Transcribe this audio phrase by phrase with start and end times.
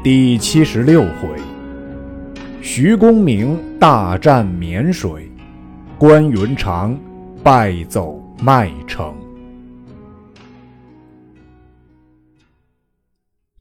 [0.00, 1.36] 第七十六回，
[2.62, 5.28] 徐公明大战沔水，
[5.98, 6.96] 关云长
[7.42, 9.12] 败走麦城。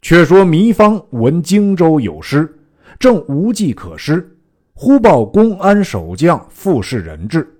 [0.03, 2.47] 却说糜芳闻荆州有失，
[2.99, 4.37] 正无计可施，
[4.75, 7.51] 忽报公安守将傅士仁至，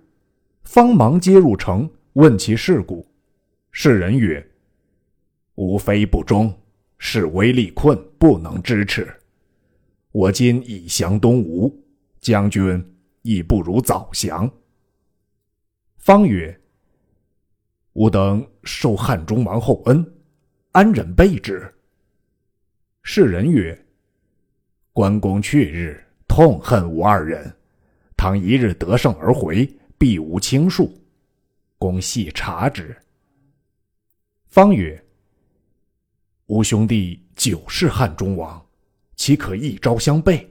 [0.62, 3.04] 方忙接入城，问其事故。
[3.72, 4.48] 士人曰
[5.56, 6.54] ：“无非不忠。”
[7.00, 9.08] 是为力困，不能支持。
[10.12, 11.72] 我今已降东吴，
[12.20, 12.84] 将军
[13.22, 14.52] 亦不如早降。
[15.98, 16.60] 方曰
[17.94, 20.06] ：“吾等受汉中王厚恩，
[20.72, 21.72] 安忍背之？”
[23.04, 23.78] 世人曰
[24.92, 27.56] ：“关公去日，痛恨吾二人，
[28.16, 30.92] 倘一日得胜而回，必无轻恕。
[31.78, 32.96] 公细察之。”
[34.48, 35.04] 方曰。
[36.48, 38.66] 吾兄弟久是汉中王，
[39.18, 40.50] 岂可一朝相背？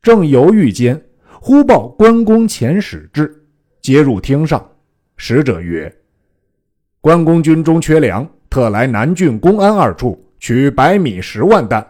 [0.00, 1.04] 正犹豫间，
[1.40, 3.44] 忽报关公遣使至，
[3.82, 4.64] 接入厅上。
[5.16, 5.92] 使者曰
[7.02, 11.84] ：“关公军中缺粮，特来南郡公安二处取白米十万担，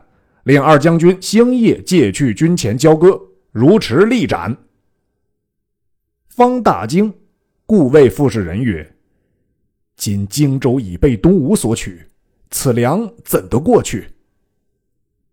[0.44, 3.20] 令二将军星夜借去军前交割，
[3.52, 4.56] 如迟立斩。”
[6.28, 7.12] 方大惊，
[7.66, 8.96] 故谓傅士仁曰
[9.96, 12.00] ：“今荆州已被东吴所取。”
[12.56, 14.14] 此粮怎得过去？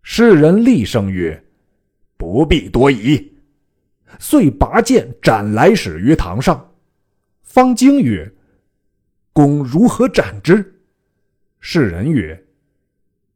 [0.01, 1.45] 世人厉声曰
[2.17, 3.37] ：“不必多疑。”
[4.17, 6.73] 遂拔剑斩来使于堂上。
[7.43, 8.29] 方惊曰
[9.33, 10.81] ：“公如何斩之？”
[11.61, 12.43] 世人曰：“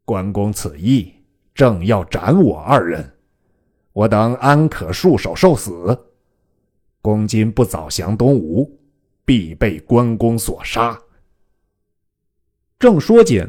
[0.04, 1.14] 关公此意，
[1.54, 3.14] 正要斩我二人，
[3.94, 5.96] 我等安可束手受死？
[7.04, 8.80] 公今不早降东吴，
[9.24, 11.00] 必被关公所杀。”
[12.80, 13.48] 正说间。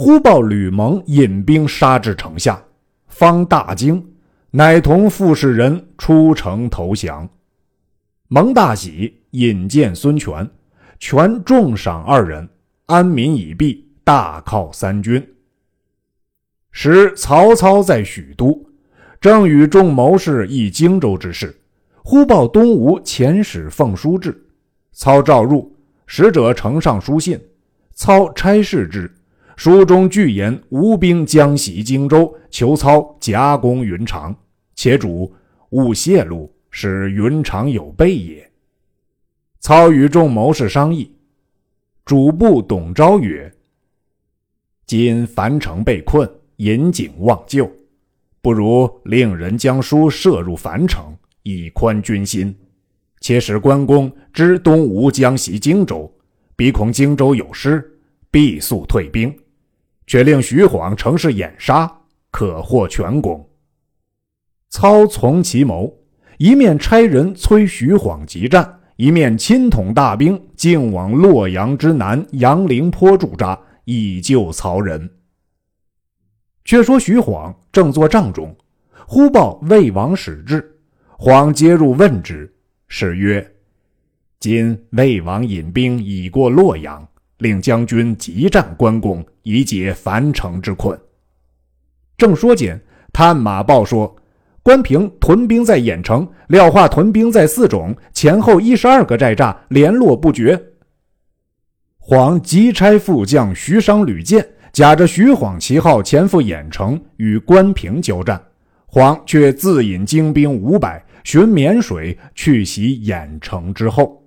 [0.00, 2.62] 忽报吕蒙引兵杀至城下，
[3.08, 4.12] 方大惊，
[4.52, 7.28] 乃同傅士仁出城投降。
[8.28, 10.48] 蒙大喜，引荐孙权，
[11.00, 12.48] 权重赏二人，
[12.86, 15.20] 安民已毕，大犒三军。
[16.70, 18.64] 时曹操在许都，
[19.20, 21.60] 正与众谋士议荆州之事，
[22.04, 24.46] 忽报东吴遣使奉书至，
[24.92, 25.76] 操召入，
[26.06, 27.36] 使者呈上书信，
[27.94, 29.12] 操差事之。
[29.58, 34.32] 书中具言吴兵将袭荆州，求操夹攻云长，
[34.76, 35.34] 且主
[35.70, 38.48] 勿泄露，使云长有备也。
[39.58, 41.12] 操与众谋士商议，
[42.04, 43.52] 主簿董昭曰
[44.86, 47.68] ：“今樊城被困，引颈望救，
[48.40, 52.54] 不如令人将书射入樊城，以宽军心。
[53.20, 56.08] 且使关公知东吴将袭荆州，
[56.54, 57.84] 必恐荆州有失，
[58.30, 59.36] 必速退兵。”
[60.08, 63.46] 却令徐晃乘势掩杀，可获全功。
[64.70, 65.94] 操从其谋，
[66.38, 75.08] 一面差人催徐晃急战，一面亲统大兵，径往洛阳之南杨凌坡驻扎，以救曹仁。
[76.64, 78.56] 却说徐晃正坐帐中，
[79.06, 80.74] 忽报魏王使至，
[81.18, 82.50] 晃接入问之，
[82.88, 83.46] 使曰
[84.40, 87.06] ：“今魏王引兵已过洛阳。”
[87.38, 90.98] 令将军急战关公，以解樊城之困。
[92.16, 92.80] 正说间，
[93.12, 94.14] 探马报说，
[94.62, 100.60] 关平屯兵在郾城，廖化屯兵在泗种，前后一十二个寨栅联络不绝。
[101.98, 108.42] 黄急差副将徐商、吕建，假着徐晃旗号前赴郾城与关平交战。
[108.86, 114.26] 黄却自引精兵五百，寻沔水去袭郾城之后。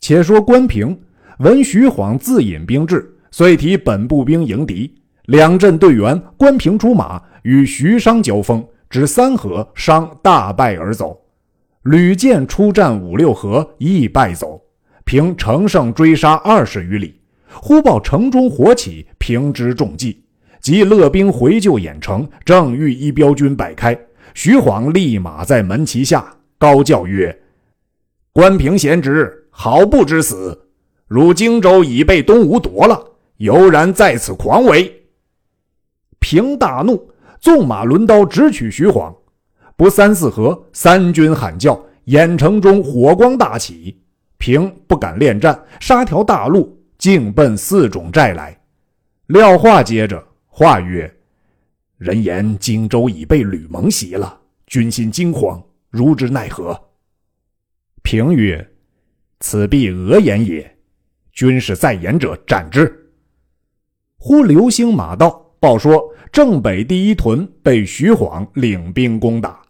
[0.00, 0.98] 且说关平。
[1.38, 4.92] 闻徐晃自引兵至，遂提本部兵迎敌。
[5.26, 11.16] 两阵队员，关平出马与徐商交锋，只三合，商大败而走。
[11.82, 14.60] 吕建出战五六合，亦败走。
[15.04, 17.20] 平乘胜追杀二十余里，
[17.52, 20.24] 忽报城中火起，平之中计，
[20.60, 23.96] 即勒兵回救郾城，正遇一彪军摆开，
[24.34, 27.38] 徐晃立马在门旗下高叫曰
[28.34, 30.62] ：“关平贤侄，好不知死！”
[31.08, 33.02] 如荆州已被东吴夺了，
[33.38, 34.94] 犹然在此狂为。
[36.20, 37.10] 平大怒，
[37.40, 39.14] 纵马抡刀直取徐晃。
[39.74, 43.98] 不三四合，三军喊叫，郾城中火光大起。
[44.36, 48.60] 平不敢恋战，杀条大路，径奔四种寨来。
[49.28, 51.12] 廖化接着话曰
[51.98, 56.78] ：“人言荆州已被吕蒙袭了，军心惊慌，如之奈何？”
[58.02, 58.68] 平曰
[59.40, 60.70] ：“此必讹言也。”
[61.38, 63.12] 军士在言者斩之。
[64.16, 65.30] 忽流星马到，
[65.60, 69.62] 报说正北第一屯被徐晃领兵攻打。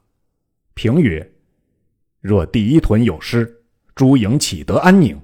[0.72, 1.30] 平曰
[2.22, 3.54] ：“若第一屯有失，
[3.94, 5.20] 诸营岂得安宁？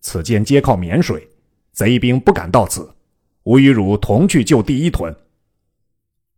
[0.00, 1.28] 此间皆靠沔水，
[1.72, 2.90] 贼兵不敢到此。
[3.42, 5.14] 吾与汝同去救第一屯。”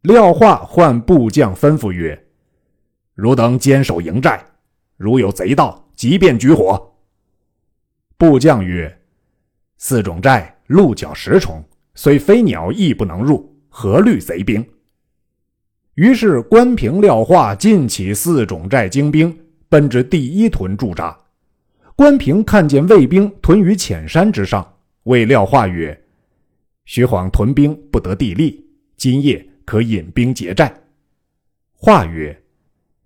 [0.02, 2.20] 廖化唤部将吩咐曰
[3.14, 4.44] ：“汝等坚守营寨，
[4.96, 6.96] 如有贼到，即便举火。”
[8.18, 8.96] 部将曰。
[9.82, 14.62] 四种寨鹿角十重，虽飞鸟亦不能入，何虑贼兵？
[15.94, 19.34] 于是关平、廖化尽起四种寨精兵，
[19.70, 21.18] 奔至第一屯驻扎。
[21.96, 24.70] 关平看见魏兵屯于浅山之上，
[25.04, 25.98] 谓廖化曰
[26.84, 28.62] ：“徐晃屯兵不得地利，
[28.98, 30.70] 今夜可引兵劫寨。”
[31.72, 32.38] 化曰：“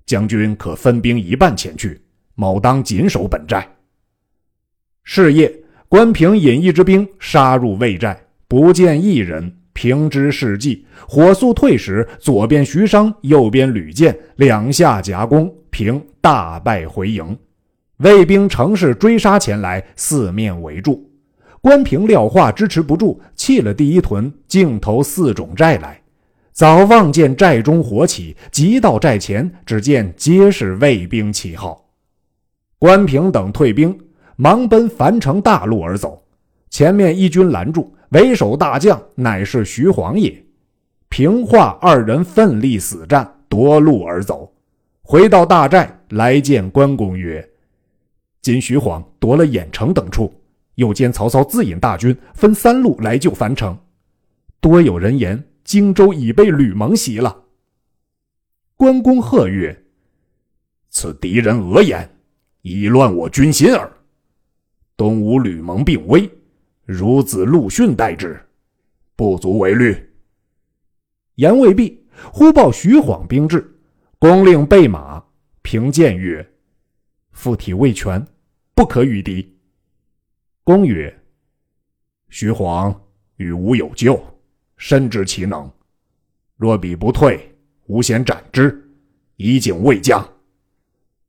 [0.04, 2.02] 将军可分兵一半前去，
[2.34, 3.64] 某当紧守本寨。”
[5.04, 5.60] 是夜。
[5.94, 8.18] 关平引一支兵杀入魏寨，
[8.48, 9.54] 不见一人。
[9.74, 17.38] 平之事迹，火速退时，左边徐商，右边吕建，两下夹攻，平大败回营。
[17.98, 21.08] 魏兵乘势追杀前来，四面围住。
[21.60, 26.02] 关平、廖化支持不住，弃了第一屯，径投四种寨来。
[26.50, 31.84] 早望见寨中火起，急到寨前，只见皆是魏兵旗号。
[32.80, 33.96] 关平等退兵。
[34.36, 36.22] 忙奔樊城大路而走，
[36.70, 40.44] 前面一军拦住，为首大将乃是徐晃也。
[41.08, 44.52] 平化二人奋力死战，夺路而走，
[45.02, 47.48] 回到大寨来见关公曰
[48.42, 50.34] ：“今徐晃夺了郾城等处，
[50.74, 53.78] 又见曹操自引大军分三路来救樊城，
[54.60, 57.42] 多有人言荆州已被吕蒙袭了。”
[58.76, 59.84] 关公喝曰
[60.90, 62.10] ：“此敌人讹言，
[62.62, 63.88] 以乱我军心耳。”
[64.96, 66.30] 东吴吕蒙病危，
[66.86, 68.40] 孺子陆逊代之，
[69.16, 69.96] 不足为虑。
[71.34, 73.74] 言未毕，忽报徐晃兵至，
[74.18, 75.22] 公令备马。
[75.62, 76.46] 平谏曰
[77.32, 78.24] ：“附体未全，
[78.74, 79.56] 不可与敌。”
[80.62, 81.12] 公曰
[82.28, 83.02] ：“徐晃
[83.36, 84.22] 与吾有旧，
[84.76, 85.68] 深知其能。
[86.56, 87.52] 若彼不退，
[87.86, 88.88] 吾先斩之，
[89.36, 90.24] 以警魏将。”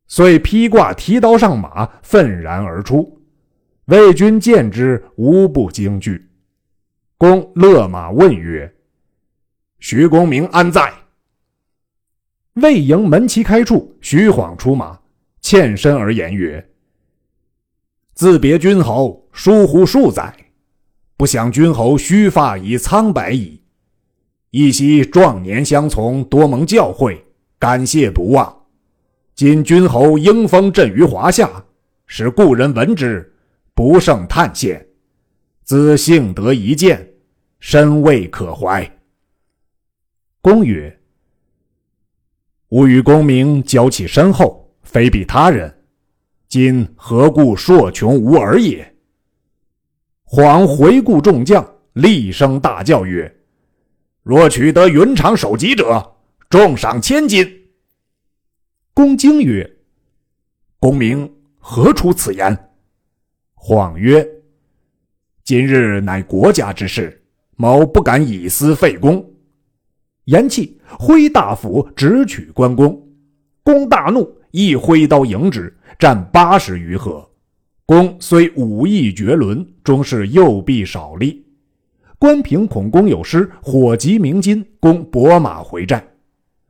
[0.05, 3.24] 遂披挂提刀上马，愤然而出。
[3.85, 6.27] 魏军见之，无不惊惧。
[7.19, 8.73] 公勒马问曰
[9.79, 10.91] ：“徐公明安在？”
[12.61, 14.99] 魏营门旗开处，徐晃出马，
[15.39, 16.67] 欠身而言曰
[18.15, 20.35] ：“自别君侯，疏忽数载，
[21.15, 23.61] 不想君侯须发已苍白矣。
[24.49, 27.15] 一夕壮年相从，多蒙教诲，
[27.59, 28.63] 感谢不忘。
[29.35, 31.65] 今君侯应封朕于华夏，
[32.07, 33.31] 使故人闻之。”
[33.75, 34.81] 不胜叹羡，
[35.65, 37.11] 兹幸得一见，
[37.59, 38.89] 深未可怀。
[40.39, 40.97] 公曰
[42.71, 45.83] ：“吾与公明交起深厚，非比他人。
[46.47, 48.95] 今何故硕穷无耳也？”
[50.23, 53.29] 晃回顾众将，厉声大叫曰
[54.23, 56.15] ：“若取得云长首级者，
[56.49, 57.45] 重赏千金。”
[58.95, 59.69] 公惊曰
[60.79, 61.29] ：“公明
[61.59, 62.57] 何出此言？”
[63.55, 64.27] 谎曰
[65.43, 67.23] ：“今日乃国家之事，
[67.55, 69.33] 某不敢以私废公。”
[70.25, 73.01] 言讫，挥大斧直取关公。
[73.63, 77.27] 公大怒，一挥刀迎之，战八十余合。
[77.85, 81.45] 公虽武艺绝伦，终是右臂少力。
[82.17, 86.03] 关平恐公有失，火急鸣金，公拨马回寨。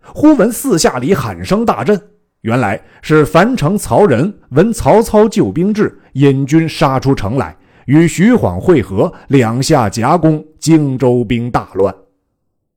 [0.01, 2.01] 忽闻四下里喊声大震。
[2.45, 11.93] 原来是樊城曹仁闻曹操救兵至，引军杀出城来，与徐晃会合，两下夹攻，荆州兵大乱。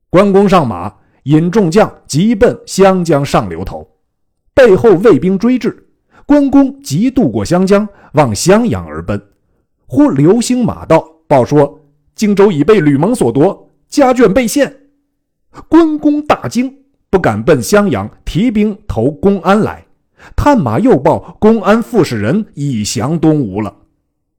[0.09, 0.91] 关公上马，
[1.25, 3.87] 引众将急奔湘江上流头，
[4.55, 5.87] 背后魏兵追至，
[6.25, 9.21] 关公急渡过湘江，往襄阳而奔。
[9.85, 11.79] 忽流星马到，报说
[12.15, 14.75] 荆州已被吕蒙所夺，家眷被陷。
[15.67, 16.75] 关公大惊。
[17.09, 19.85] 不敢奔襄阳，提兵投公安来。
[20.35, 23.73] 探马又报公安副使人已降东吴了。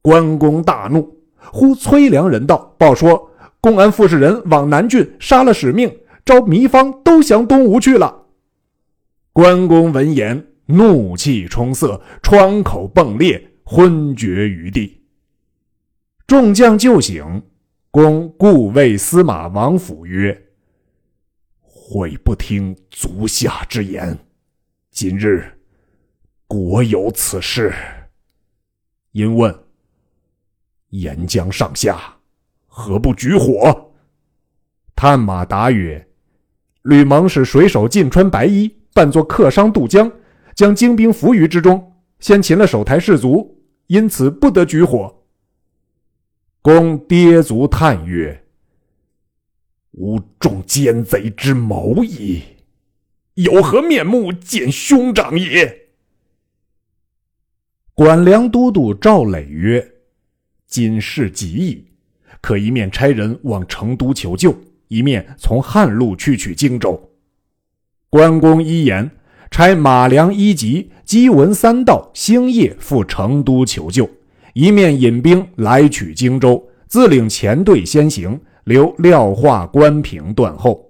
[0.01, 5.91] 关公大怒，呼崔良人道，报说公安副使人往南郡杀了使命，
[6.23, 8.25] 招糜芳都降东吴去了。
[9.33, 15.01] 关公闻言，怒气冲色，窗口迸裂，昏厥于地。
[16.27, 17.43] 众将救醒，
[17.89, 20.45] 公故谓司马王府曰。
[21.93, 24.17] 悔不听足下之言，
[24.91, 25.59] 今日
[26.47, 27.73] 国有此事。
[29.11, 29.53] 因问：
[30.91, 32.01] 沿江上下
[32.65, 33.91] 何不举火？
[34.95, 36.07] 探马答曰
[36.83, 40.09] ：“吕蒙使水手尽穿白衣，扮作客商渡江，
[40.55, 45.13] 将精兵伏于之中，先擒了守台士卒，因此不得举火。”
[46.63, 48.40] 公跌足叹曰
[49.91, 52.41] ：“吾中奸贼之谋矣，
[53.35, 55.89] 有何面目见兄长也？”
[57.93, 59.93] 管粮都督赵磊曰
[60.67, 61.85] ：“今事急矣，
[62.41, 64.55] 可一面差人往成都求救。”
[64.91, 67.11] 一面从汉路去取荆州，
[68.09, 69.09] 关公一言，
[69.49, 74.09] 差马良一级、姬文三道星夜赴成都求救，
[74.53, 80.89] 一面引兵来取荆州，自领前队先行，留廖化、关平断后。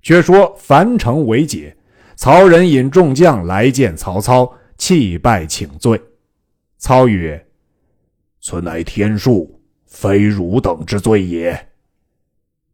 [0.00, 1.76] 却说樊城为解，
[2.16, 6.00] 曹仁引众将来见曹操，泣拜请罪。
[6.78, 7.44] 操曰
[8.40, 11.68] ：“此乃天数，非汝等之罪也。”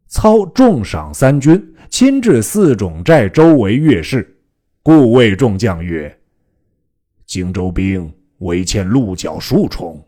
[0.07, 4.37] 操重赏三军，亲至四种寨周围阅视，
[4.83, 6.15] 故谓众将曰
[7.25, 10.01] ：“荆州兵围堑鹿角数重，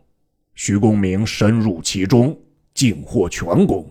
[0.54, 2.34] 徐公明深入其中，
[2.78, 3.84] 竟获全功。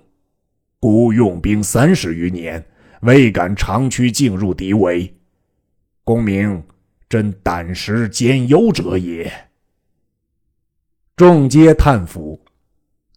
[0.79, 2.65] 孤用兵三十余年，
[3.01, 5.13] 未敢长驱进入敌围。
[6.05, 6.63] 公明
[7.09, 9.29] 真胆识兼优者也。”
[11.17, 12.41] 众皆叹服。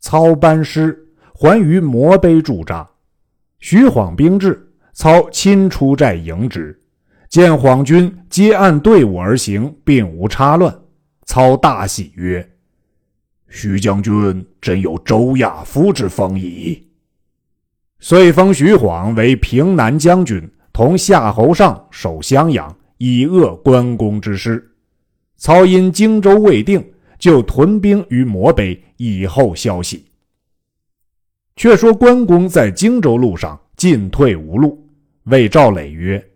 [0.01, 1.07] 操班师。
[1.33, 2.87] 还于摩碑驻扎，
[3.61, 6.79] 徐晃兵至，操亲出寨迎之，
[7.31, 10.79] 见晃军皆按队伍而行，并无差乱，
[11.25, 12.47] 操大喜曰
[13.51, 16.83] ：“徐将军真有周亚夫之风矣。”
[18.01, 24.67] 遂封徐晃为平南将军，同夏侯尚守襄阳，以遏关公之师。
[25.37, 26.83] 操因荆州未定，
[27.19, 30.07] 就屯兵于摩碑，以后消息。
[31.57, 34.83] 却说关公在荆州路上进退无路，
[35.25, 36.27] 谓赵磊曰：“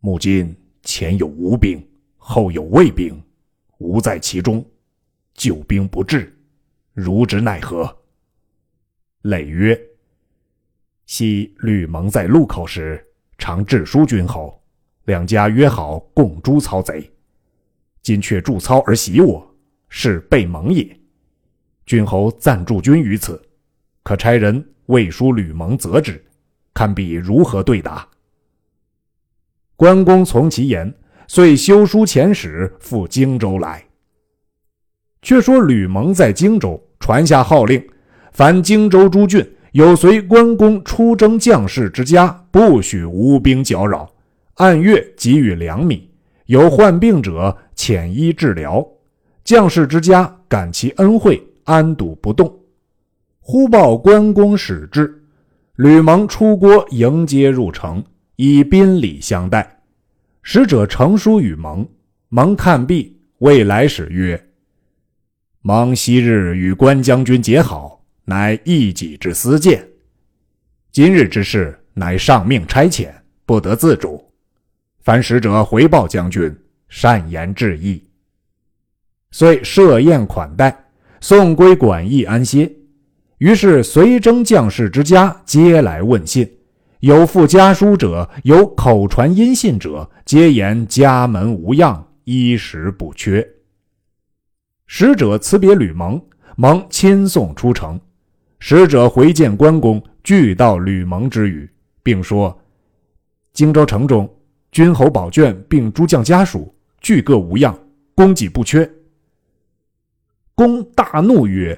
[0.00, 0.52] 目今
[0.82, 1.80] 前有吴兵，
[2.16, 3.16] 后有魏兵，
[3.78, 4.64] 吾在其中，
[5.34, 6.34] 救兵不至，
[6.92, 7.94] 如之奈何？”
[9.22, 9.78] 磊曰
[11.06, 13.04] ：“昔吕蒙在路口时，
[13.36, 14.62] 常致书君侯，
[15.04, 17.10] 两家约好共诛曹贼。
[18.02, 19.54] 今却助操而袭我，
[19.88, 21.00] 是背盟也。
[21.86, 23.40] 君侯暂驻军于此。”
[24.04, 26.22] 可差人魏书吕蒙责之，
[26.74, 28.06] 看比如何对答。
[29.76, 30.94] 关公从其言，
[31.26, 33.82] 遂修书遣使赴荆州来。
[35.24, 37.82] 却说吕蒙在荆州传下号令，
[38.30, 44.08] 凡荆州诸郡有随关公出征将士之家，不许无兵搅扰，
[44.56, 46.08] 按月给予粮米，
[46.46, 48.86] 有患病者遣医治疗，
[49.42, 52.54] 将士之家感其恩惠，安堵不动。
[53.40, 55.22] 忽报关公使至，
[55.76, 58.04] 吕蒙出郭迎接入城，
[58.36, 59.80] 以宾礼相待。
[60.42, 61.86] 使者呈书与蒙，
[62.28, 64.38] 蒙看毕，未来使曰
[65.66, 69.82] ：“蒙昔日与关将军结好，乃一己之私见。
[70.92, 73.08] 今日之事，乃上命差遣，
[73.46, 74.22] 不得自主。
[75.00, 76.54] 凡使者回报将军，
[76.90, 78.06] 善言致意。
[79.30, 80.84] 遂设宴款待，
[81.22, 82.70] 送归馆驿安歇。”
[83.40, 86.46] 于是随征将士之家皆来问信，
[87.00, 93.53] 有附家书者，有口传音信者，皆言家门无恙，衣食不缺。
[94.96, 96.24] 使者辞别吕蒙，
[96.56, 98.00] 蒙亲送出城。
[98.60, 101.68] 使者回见关公，俱道吕蒙之语，
[102.00, 102.56] 并说：
[103.52, 104.32] 荆州城中，
[104.70, 107.76] 君侯宝卷并诸将家属，俱各无恙，
[108.14, 108.88] 供给不缺。
[110.54, 111.76] 公大怒曰。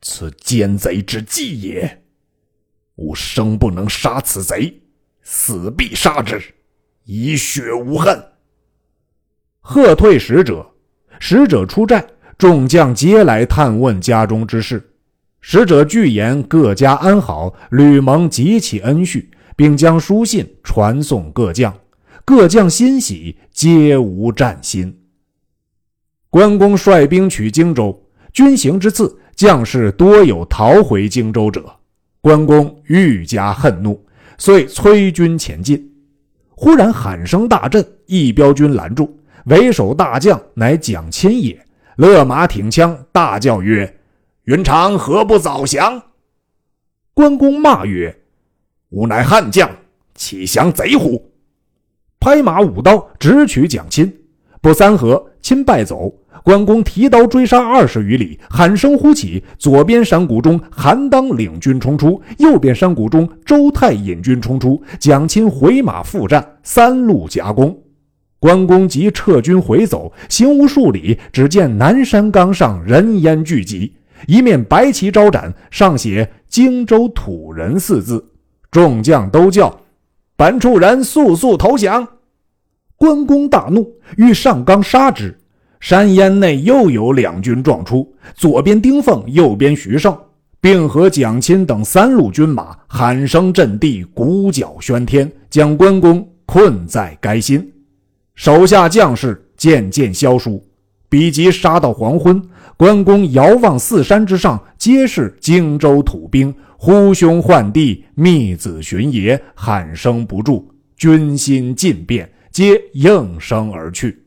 [0.00, 2.02] 此奸贼之计也！
[2.94, 4.80] 吾生不能杀此贼，
[5.20, 6.42] 死必杀之，
[7.04, 8.24] 以雪无恨。
[9.60, 10.66] 喝退使者，
[11.20, 12.04] 使者出寨，
[12.42, 14.84] 众将皆来探问家中之事。
[15.40, 21.72] 使者具言各家安好，吕蒙极其恩恤，并将书信传送各将。
[22.24, 24.92] 各将欣喜，皆无战心。
[26.30, 27.96] 关公率兵取荆州，
[28.32, 29.16] 军行之次。
[29.36, 31.64] 将士多有逃回荆州者，
[32.20, 34.04] 关公愈加恨怒，
[34.36, 35.88] 遂催军前进。
[36.50, 41.56] 忽然喊声大震，一彪军拦住，为首大将乃蒋钦也，
[41.96, 43.98] 勒马挺枪，大叫曰
[44.44, 46.02] ：“云长何不早降？”
[47.14, 48.16] 关公骂曰
[48.90, 49.70] ：“吾乃汉将，
[50.14, 51.30] 岂降贼乎？”
[52.18, 54.12] 拍马舞刀直取蒋钦，
[54.60, 56.12] 不三合，亲败走。
[56.44, 67.81] 关公提刀追杀二十余里，喊声呼起，左边山谷中韩当领军冲出，右边山谷中周泰引军冲出，蒋钦回马复战，三路夹攻。
[68.42, 73.94] 关公即撤军回走，行无数里，只见南山岗上人烟聚集，
[74.26, 78.32] 一面白旗招展，上写“荆州土人”四字。
[78.72, 79.80] 众将都叫
[80.34, 82.04] ：“本处人速速投降！”
[82.98, 85.38] 关公大怒，欲上岗杀之。
[85.78, 90.18] 山烟内又有两军撞出，左边丁奉，右边徐盛，
[90.60, 97.71] 并和蒋钦等三路军马喊声震地，鼓角喧天，将关公困在该心。
[98.42, 100.60] 手下将士渐渐消疏，
[101.08, 102.42] 比及杀到黄昏，
[102.76, 114.24] 关公遥望四山之上，皆是荆州土兵，呼兄唤弟，密子寻爷，喊声不住，军心尽变，皆应声而去。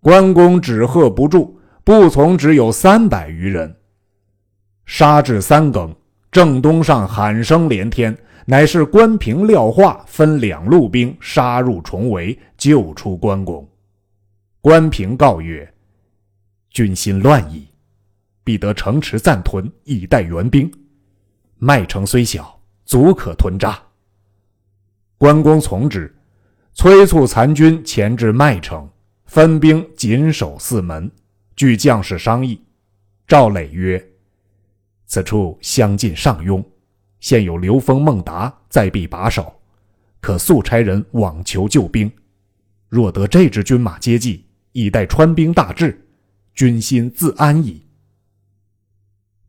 [0.00, 3.76] 关公止喝不住，不从只有三百余人。
[4.86, 5.94] 杀至三更，
[6.32, 8.16] 正东上喊声连天，
[8.50, 13.64] 乃是关平、廖化分两路兵杀入重围，救出关公。
[14.60, 15.72] 关平告曰
[16.68, 17.68] ：“军心乱矣，
[18.42, 20.68] 必得城池暂屯，以待援兵。
[21.58, 23.80] 麦城虽小，足可屯扎。”
[25.16, 26.12] 关公从之，
[26.74, 28.90] 催促残军前至麦城。
[29.26, 31.08] 分兵紧守四门，
[31.54, 32.60] 据将士商议，
[33.28, 34.04] 赵磊曰
[35.06, 36.60] ：“此处相近上庸，
[37.20, 39.60] 现有刘封、孟达在必把守，
[40.20, 42.10] 可速差人往求救兵。
[42.88, 46.04] 若得这支军马接济，以待川兵大至，
[46.54, 47.86] 军心自安矣。”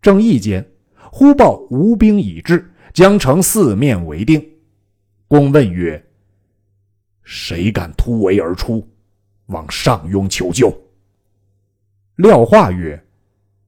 [0.02, 0.66] 正议间，
[1.12, 4.46] 忽报吴兵已至，将城四面围定。
[5.28, 6.04] 公问曰
[7.24, 8.88] ：“谁敢突围而出？”
[9.48, 10.74] 往上庸求救。
[12.16, 13.02] 廖化曰：“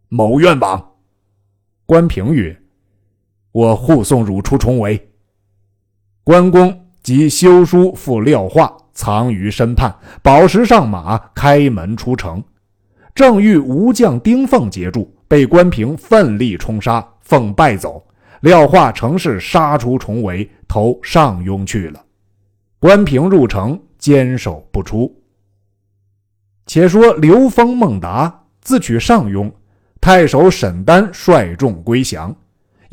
[0.10, 0.96] 某愿往。”
[1.86, 2.58] 关平曰
[3.54, 5.10] ：“我护送汝出重围。”
[6.26, 12.44] 关公即修书付廖化，藏于身畔，宝石上马，开门出城。
[13.16, 18.06] 正遇吴将丁奉截住，被关平奋力冲杀，奉败走。
[18.42, 22.04] 廖化乘势杀出重围，投上庸去了。
[22.80, 25.14] 关平入城，坚守不出。
[26.66, 29.52] 且说刘封、孟达自取上庸，
[30.02, 32.36] 太守沈丹率众归降，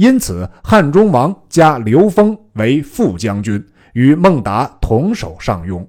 [0.00, 5.86] 因此汉中王加刘封为副将军，与孟达同守上庸。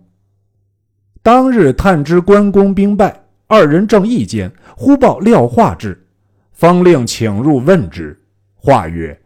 [1.24, 6.06] 当日探知关公兵败，二人正议间，忽报廖化至，
[6.52, 8.22] 方令请入问之。
[8.54, 9.18] 化曰：“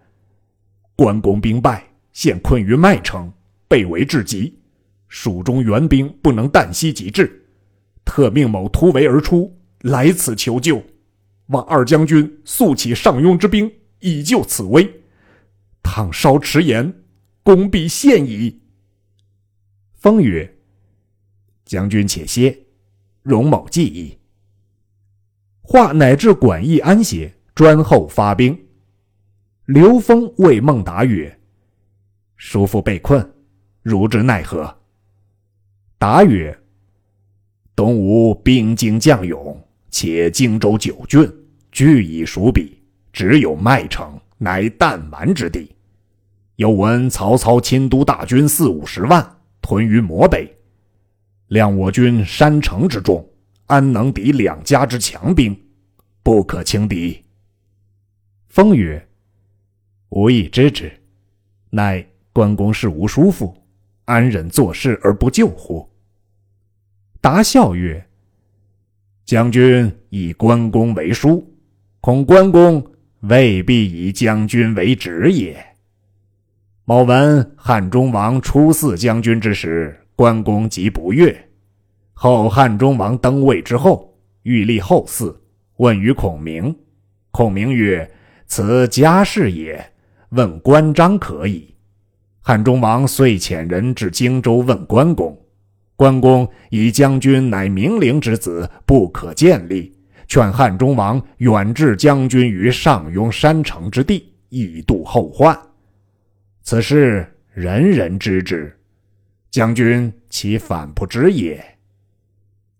[0.95, 3.33] 关公兵败，现困于麦城，
[3.67, 4.55] 被围至极，
[5.07, 7.43] 蜀中援兵不能旦夕即至。”
[8.05, 10.79] 特命某突围而出，来此求救，
[11.47, 13.71] 望二将军速起上庸之兵，
[14.05, 15.01] 以救此危。
[15.81, 16.93] 倘稍迟延，
[17.41, 18.61] 功必陷矣。
[19.93, 20.55] 风曰
[21.65, 22.55] ：“将军且歇，
[23.23, 24.17] 容某计议。”
[25.61, 28.55] 话乃至馆驿安歇，专候发兵。
[29.65, 31.39] 刘封谓孟达曰
[32.37, 33.33] ：“叔父被困，
[33.81, 34.77] 如之奈何？”
[35.97, 36.55] 答曰：
[37.75, 41.27] 东吴兵精将勇，且荆州九郡
[41.71, 42.79] 俱已属彼，
[43.15, 45.73] 只有麦城乃弹丸之地。
[46.57, 50.53] 又闻曹操亲督大军四五十万屯于漠北，
[51.47, 53.25] 量我军山城之众，
[53.67, 55.57] 安能敌两家之强兵？
[56.23, 57.23] 不可轻敌。
[58.49, 59.07] 风曰
[60.11, 60.91] ：“吾亦知之，
[61.69, 63.55] 乃关公是吾叔父，
[64.03, 65.89] 安忍做事而不救乎？”
[67.21, 68.05] 答笑曰
[69.23, 71.49] ：“将军以关公为叔，
[72.01, 72.85] 恐关公
[73.27, 75.57] 未必以将军为职也。
[76.83, 81.35] 某闻汉中王初嗣将军之时，关公即不悦。
[82.13, 85.35] 后汉中王登位之后，欲立后嗣，
[85.77, 86.75] 问于孔明。
[87.31, 88.09] 孔明曰
[88.45, 89.83] ：‘此家事也，
[90.29, 91.73] 问关张可以。’
[92.41, 95.35] 汉中王遂遣人至荆州问关公。”
[95.97, 99.94] 关公以将军乃明灵之子，不可见立，
[100.27, 105.57] 劝汉中王远置将军于上庸山城之地，以度后患。
[106.61, 108.77] 此事人人知之，
[109.51, 111.63] 将军其反不知也？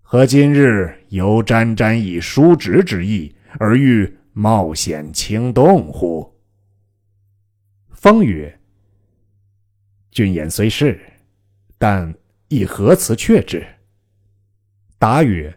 [0.01, 6.33] 何今日犹沾沾以叔侄之意，而欲冒险轻动乎？
[7.91, 8.59] 风曰
[10.11, 10.99] ：“君言虽是，
[11.77, 12.13] 但。”
[12.47, 13.65] 以何辞却之？
[14.99, 15.53] 答曰：“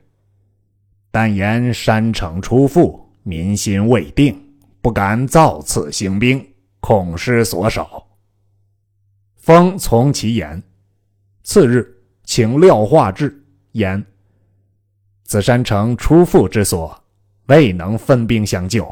[1.20, 4.40] 但言山城初复，民心未定，
[4.81, 6.46] 不敢造次兴兵，
[6.78, 8.07] 恐失所守。
[9.35, 10.62] 封从其言。
[11.42, 14.07] 次日，请廖化至，言：
[15.24, 17.02] 此山城初复之所，
[17.46, 18.87] 未能分兵相救。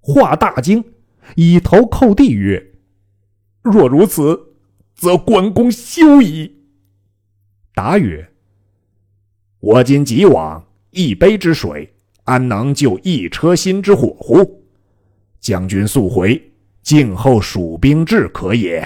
[0.00, 0.82] 化大惊，
[1.34, 2.72] 以头叩地曰
[3.60, 4.54] ：“若如此，
[4.94, 6.56] 则关公休矣。”
[7.76, 8.32] 答曰
[9.60, 11.92] ：“我今即往，一杯之水，
[12.24, 14.62] 安能救一车薪之火乎？
[15.38, 16.42] 将军速回，
[16.82, 18.82] 静候蜀兵至可也。”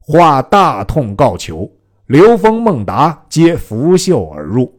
[0.00, 1.70] 化大痛告求，
[2.06, 4.76] 刘封、孟达皆拂袖而入。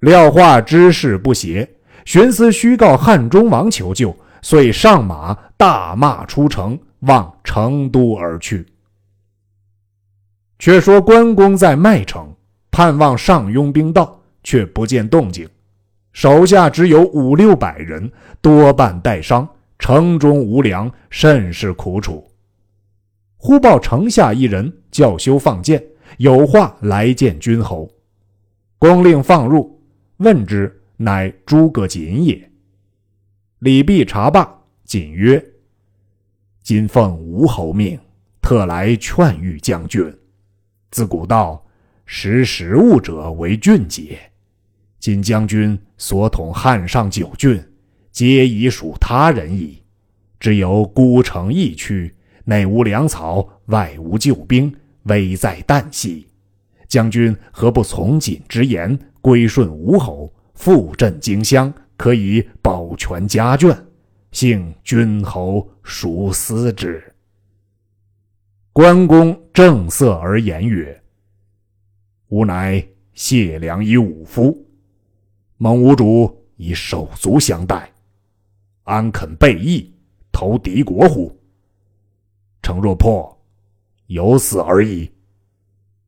[0.00, 1.68] 廖化知事不协，
[2.04, 8.64] 寻思虚告汉中王求救，遂上马大骂出城，往成都而去。
[10.60, 12.34] 却说关公在麦城，
[12.70, 15.48] 盼望上庸兵到，却不见动静，
[16.12, 19.48] 手下只有五六百人，多半带伤，
[19.78, 22.30] 城中无粮，甚是苦楚。
[23.36, 25.82] 忽报城下一人叫休放箭，
[26.16, 27.88] 有话来见君侯。
[28.78, 29.80] 公令放入，
[30.18, 32.50] 问之，乃诸葛瑾也。
[33.60, 35.44] 李毕查罢，瑾曰
[36.62, 37.98] ：“今奉吴侯命，
[38.40, 40.12] 特来劝谕将军。
[40.90, 41.64] 自古道，
[42.10, 44.18] 识时务者为俊杰。
[44.98, 47.62] 今将军所统汉上九郡，
[48.10, 49.82] 皆已属他人矣，
[50.40, 52.12] 只有孤城一区。”
[52.48, 56.26] 内无粮草，外无救兵，危在旦夕。
[56.86, 63.76] 将军何不从谨之言，归顺吴侯，复振荆襄，可以保全家眷？
[64.32, 67.04] 幸君侯熟思之。
[68.72, 70.98] 关公正色而言曰
[72.28, 74.66] ：“吾乃谢良以武夫，
[75.56, 77.90] 蒙吾主以手足相待，
[78.84, 79.94] 安肯背义
[80.30, 81.34] 投敌国乎？”
[82.62, 83.34] 城若破，
[84.08, 85.10] 有死而已；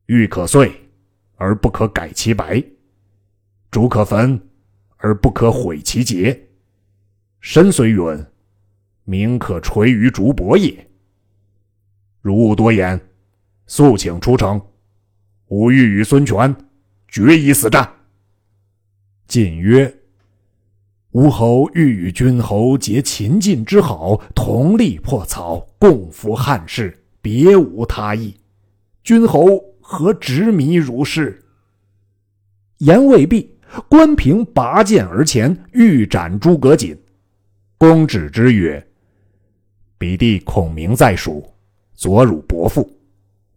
[0.05, 0.71] 玉可碎，
[1.37, 2.63] 而不可改其白；
[3.71, 4.39] 竹可焚，
[4.97, 6.39] 而不可毁其节。
[7.39, 8.23] 身虽陨，
[9.05, 10.87] 名可垂于竹帛也。
[12.21, 13.01] 如勿多言，
[13.65, 14.61] 速请出城，
[15.51, 16.55] 吾欲与孙权
[17.09, 17.85] 决一死战。
[19.27, 19.93] 瑾曰
[21.11, 28.33] ：“吴侯欲与君侯结秦晋之好，同力破曹。”共扶汉室，别无他意。
[29.03, 31.43] 君侯何执迷如是？
[32.77, 33.53] 言未毕，
[33.89, 36.97] 关平拔剑而前，欲斩诸葛瑾。
[37.77, 38.87] 公止之曰
[39.99, 41.45] ：“彼弟孔明在蜀，
[41.93, 42.89] 左辱伯父，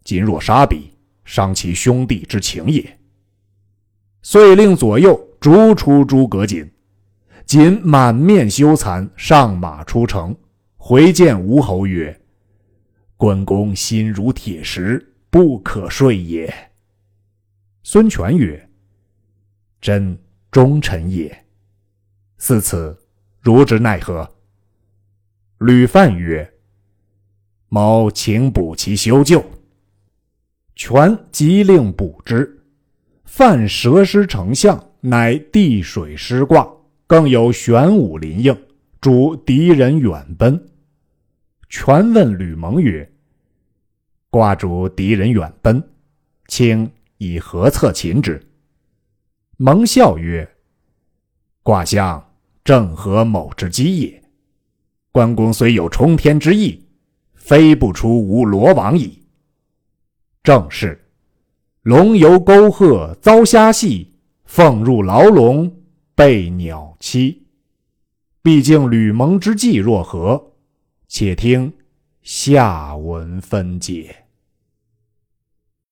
[0.03, 0.91] 今若杀彼，
[1.25, 2.97] 伤其兄弟之情也。”
[4.23, 6.71] 遂令左右逐出诸葛瑾。
[7.45, 10.35] 瑾满面羞惭，上马出城。
[10.77, 12.19] 回见吴侯曰
[13.17, 16.51] ：“关公心如铁石，不可睡也。”
[17.83, 18.67] 孙权曰
[19.79, 20.17] ：“真
[20.49, 21.45] 忠臣也。
[22.39, 22.97] 似此，
[23.41, 24.27] 如之奈何？”
[25.59, 26.51] 吕范曰
[27.69, 29.45] ：“某请补其修旧。”
[30.87, 32.63] 权即令补之。
[33.23, 36.71] 犯蛇师丞相，乃地水师卦，
[37.07, 38.55] 更有玄武临应，
[39.01, 40.63] 主敌人远奔。
[41.69, 43.11] 权问吕蒙曰
[44.29, 45.81] ：“卦主敌人远奔，
[46.49, 48.39] 卿以何策擒之？”
[49.57, 50.47] 蒙笑曰
[51.63, 52.23] ：“卦象
[52.63, 54.23] 正合某之机也。
[55.11, 56.79] 关公虽有冲天之意，
[57.33, 59.24] 非不出无罗网矣。
[60.45, 61.03] 正是：
[61.81, 64.13] 龙游沟壑遭虾戏，
[64.45, 65.75] 凤入牢笼
[66.13, 67.47] 被鸟欺。
[68.43, 70.51] 毕竟吕蒙之计若何？”
[71.09, 71.73] 且听
[72.21, 74.24] 下文分解。